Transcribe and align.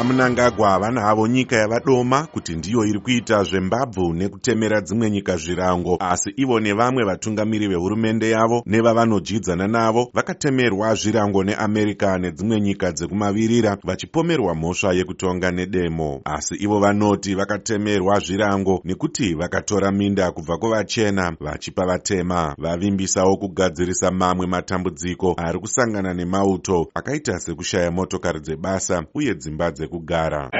vamunangagwa 0.00 0.78
vanavo 0.78 1.26
nyika 1.26 1.56
yavadoma 1.56 2.26
kuti 2.26 2.56
ndiyo 2.56 2.84
iri 2.84 3.00
kuita 3.00 3.42
zvembabvu 3.42 4.12
nekutemera 4.12 4.80
dzimwe 4.80 5.10
nyika 5.10 5.36
zvirango. 5.36 5.96
Asi 6.00 6.30
ivo 6.36 6.60
nevamwe 6.60 7.04
vatungamiri 7.04 7.68
vehurumende 7.68 8.30
yavo 8.30 8.62
nevavanojidzana 8.66 9.68
navo 9.68 10.10
vakatemerwa 10.14 10.94
zvirango 10.94 11.44
neamerica 11.44 12.18
nedzimwe 12.20 12.60
nyika 12.60 12.92
dzekumavirira 12.92 13.76
vachipomerwa 13.84 14.54
mhosva 14.54 14.92
yekutonga 14.92 15.50
nedemo. 15.50 16.20
Asi 16.24 16.54
ivo 16.54 16.80
vanoti 16.80 17.34
vakatemerwa 17.34 18.18
zvirango 18.18 18.80
nekuti 18.84 19.34
vakatora 19.34 19.92
minda 19.92 20.30
kubva 20.30 20.58
kuvachena 20.58 21.36
vachipa 21.40 21.86
vatema. 21.86 22.54
Vavimbisawo 22.58 23.36
kugadzirisa 23.36 24.10
mamwe 24.10 24.46
matambudziko 24.46 25.34
ari 25.38 25.58
kusangana 25.58 26.14
nemauto 26.14 26.88
akaita 26.94 27.40
sekushaya 27.40 27.90
motokari 27.90 28.40
dzebasa 28.40 29.04
uye 29.14 29.34
dzimba 29.34 29.70
dzekugara 29.90 30.50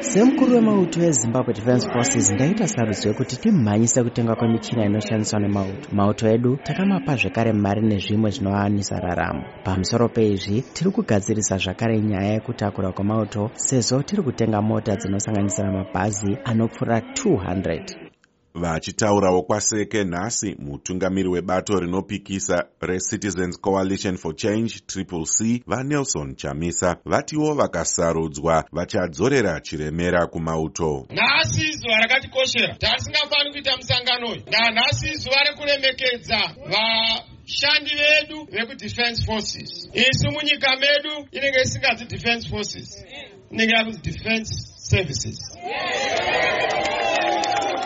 semukuru 0.00 0.54
wemauto 0.54 1.00
ezimbabwe 1.02 1.54
defence 1.54 1.86
forces 1.92 2.32
ndaita 2.32 2.68
sarudzo 2.68 3.08
yekuti 3.08 3.36
timhanyise 3.36 4.02
kutenga 4.02 4.34
kwemichina 4.34 4.84
inoshandiswa 4.84 5.40
nemauto 5.40 5.88
mauto 5.92 6.28
edu 6.28 6.56
takamapa 6.56 7.16
zvekare 7.16 7.52
mari 7.52 7.82
nezvimwe 7.82 8.30
zvinowanisa 8.30 9.00
raramo. 9.00 9.44
Pamusoro 9.64 10.08
peizvi 10.08 10.62
tiri 10.74 10.90
kugadzirisa 10.90 11.56
zvakare 11.56 12.00
nyaya 12.00 12.32
yekutakura 12.32 12.92
kwemauto 12.92 13.50
sezvo 13.54 14.02
tiri 14.02 14.22
kutenga 14.22 14.62
mota 14.62 14.96
dzinosanganisira 14.96 15.72
mabhazi 15.72 16.38
anopfuura 16.44 16.98
200 16.98 18.01
vachitaurawo 18.54 19.42
kwaseke 19.42 20.04
nhasi 20.04 20.56
mutungamiri 20.58 21.28
webato 21.28 21.80
rinopikisa 21.80 22.64
recitizens 22.80 23.60
coalition 23.60 24.16
for 24.16 24.36
change 24.36 24.80
triple 24.86 25.24
c 25.26 25.62
vanelson 25.66 26.36
chamisa. 26.36 26.96
Vatiwo 27.04 27.54
vakasarudzwa 27.54 28.64
vachadzorera 28.72 29.60
chiremera 29.60 30.26
kumauto. 30.26 31.06
Nhasi 31.10 31.72
zuva 31.72 31.96
rakatikoshera. 31.96 32.74
Tasingafaniri 32.74 33.52
kuita 33.52 33.76
musangano 33.76 34.26
uyu. 34.28 34.42
Nanhasi 34.50 35.14
zuva 35.16 35.36
rekuremekedza 35.48 36.38
vashandi 36.66 37.90
vedu 37.94 38.44
vekudefence 38.50 39.24
forces. 39.26 39.88
Isu 39.94 40.30
munyika 40.32 40.76
medu 40.76 41.28
inenge 41.32 41.60
isingadzi 41.64 42.04
defence 42.04 42.48
forces. 42.48 43.04
Inenge 43.50 43.74
yakunzi 43.74 44.00
defence 44.02 44.54
services 44.76 45.52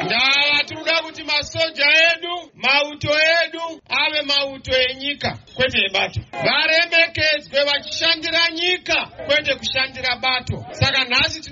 ndava 0.04 0.64
tiri 0.66 0.80
kuda 0.80 1.02
kuti 1.02 1.22
masoja 1.24 1.86
edu 2.12 2.50
mauto 2.54 3.08
edu 3.44 3.80
ave 3.88 4.22
mauto 4.22 4.72
enyika 4.90 5.38
kwete 5.54 5.78
ebato 5.86 6.20
varemekedzwe 6.44 7.64
vachishandira 7.64 8.50
nyika 8.50 9.06
kwete 9.26 9.54
kushandira 9.54 10.16
bato. 10.16 10.56
nhasi 10.80 10.85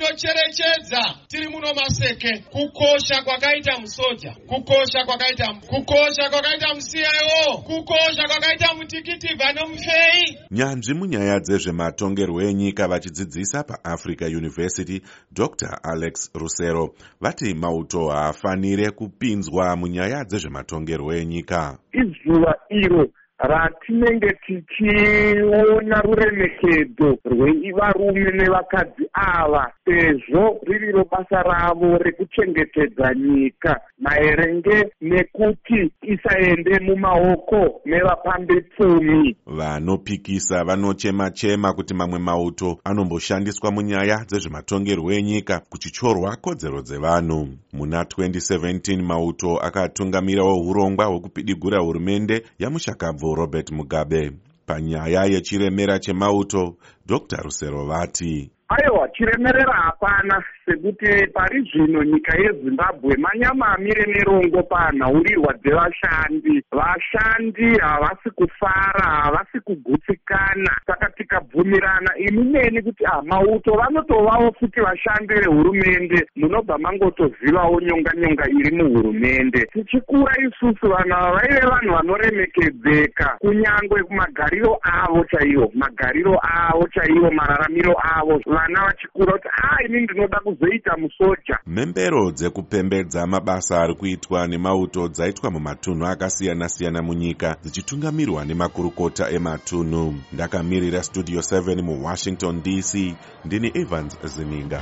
tinocherechedza. 0.05 1.15
Tiri 1.29 1.49
muno 1.49 1.75
maseke. 1.75 2.45
Kukosha 2.51 3.23
kwakaita 3.25 3.79
musoja. 3.79 4.37
Kukosha 4.47 5.05
kwakaita 5.07 5.55
kukosha 5.69 6.31
kwakaita 6.31 6.75
mucio 6.75 7.59
kukosha 7.67 8.29
kwakaita 8.29 8.75
mutikitibva 8.75 9.53
nomufei 9.53 10.39
nyanzvi 10.51 10.95
munyaya 10.95 11.41
dzezvematongerwo 11.41 12.43
enyika 12.43 12.89
vachidzidzisa 12.89 13.65
paafrica 13.65 14.25
university 14.27 15.03
dr 15.33 15.79
alex 15.83 16.31
rusero 16.35 16.95
vati 17.21 17.55
mauto 17.55 18.09
haafanire 18.09 18.91
kupinzwa 18.91 19.77
munyaya 19.77 20.25
dzezvematongerwo 20.25 21.15
enyika. 21.15 21.79
Izuva 21.93 22.55
iro 22.71 23.09
ratinenge 23.39 24.33
tichiona 24.47 26.01
ruremekedzo 26.05 27.19
rwevarume 27.25 28.31
nevakadzi 28.39 29.05
ava 29.13 29.73
sezvo 29.85 30.59
ririro 30.67 31.05
basa 31.11 31.43
ravo 31.43 31.99
rekuchengetedza 31.99 33.15
nyika 33.15 33.81
maerenge 34.05 34.77
nekuti 35.01 35.81
isaende 36.03 36.75
mumaoko 36.87 37.81
nevapambe 37.85 38.61
pfumi 38.61 39.37
vanopikisa 39.47 40.65
vanochema-chema 40.65 41.73
kuti 41.73 41.95
mamwe 41.95 42.19
mauto 42.19 42.79
anomboshandiswa 42.85 43.71
munyaya 43.71 44.25
dzezvematongerwo 44.29 45.13
enyika 45.13 45.61
kuchichorwa 45.71 46.37
kodzero 46.37 46.83
dzevanhu. 46.83 47.49
Muna 47.73 48.03
2017 48.03 49.03
mauto 49.03 49.59
akatungamirawo 49.59 50.61
urongwa 50.69 51.07
hwekupidigura 51.07 51.79
hurumende 51.79 52.43
yamushakabvu 52.59 53.35
robert 53.35 53.71
mugabe 53.71 54.33
panyaya 54.67 55.25
yechiremera 55.25 55.99
chemauto 55.99 56.77
dr. 57.07 57.43
Rusero 57.43 57.87
vati 57.87 58.51
aiwa 58.69 59.09
chiremerera 59.09 59.73
hapana 59.73 60.45
sekuti 60.67 61.27
pari 61.35 61.63
zvino 61.63 62.05
nyika 62.05 62.39
yezimbabwe 62.39 63.17
manyama 63.17 63.67
amire 63.75 64.05
nerongo 64.13 64.63
panhaurirwa 64.63 65.55
dzevashandi. 65.55 66.63
Vashandi 66.73 67.79
havasi 67.79 68.31
kufara 68.31 69.07
havasi 69.23 69.61
kugutsikana. 69.61 70.73
Saka 70.87 71.11
tikabvumirana 71.55 72.11
imi 72.19 72.45
neni 72.45 72.83
kuti 72.83 73.05
ah 73.07 73.23
mauto 73.23 73.73
vanotovawo 73.73 74.53
futi 74.61 74.81
vashandi 74.81 75.35
vehurumende 75.35 76.27
munobva 76.37 76.79
mangotozivawo 76.79 77.81
nyonga 77.81 78.13
nyonga 78.17 78.45
iri 78.49 78.77
muhurumende. 78.77 79.67
Tichikura 79.73 80.35
isusu 80.47 80.89
vanhu 80.89 81.15
ava 81.15 81.33
vaive 81.33 81.67
vanhu 81.67 81.93
vanoremekedzeka. 81.95 83.37
Kunyangwe 83.41 84.03
magariro 84.11 84.79
avo 84.83 85.25
chaivo 85.31 85.71
magariro 85.75 86.39
avo 86.43 86.89
chaivo 86.95 87.31
mararamiro 87.31 87.95
avo 88.03 88.41
vana 88.47 88.85
vachikura 88.87 89.33
kuti 89.33 89.49
a 89.63 89.85
ini 89.89 90.01
ndinoda 90.01 90.41
kuzoita 90.41 90.97
musoja. 90.97 91.59
Mhembero 91.67 92.31
dzekupembedza 92.31 93.27
mabasa 93.27 93.81
ari 93.83 93.95
kuitwa 93.95 94.47
nemauto 94.47 95.09
dzaitwa 95.09 95.51
mumatunhu 95.51 96.07
akasiyana-siyana 96.07 97.03
munyika 97.03 97.57
dzichitungamirwa 97.63 98.45
nemakurukota 98.45 99.31
ematunhu. 99.31 100.15
Ndakamirira 100.33 101.03
studio 101.03 101.43
7 101.51 101.83
muwashington 101.83 102.63
dc 102.63 103.17
ndini 103.45 103.71
evans 103.75 104.19
zininga 104.37 104.81